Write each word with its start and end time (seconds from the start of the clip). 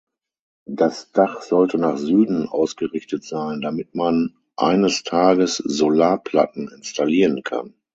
Das 0.65 1.11
Dach 1.11 1.43
sollte 1.43 1.77
nach 1.77 1.95
Süden 1.99 2.47
ausgerichtet 2.47 3.23
sein, 3.23 3.61
damit 3.61 3.93
man 3.93 4.35
eines 4.55 5.03
Tages 5.03 5.57
Solarplatten 5.57 6.69
installieren 6.69 7.43
kann. 7.43 7.75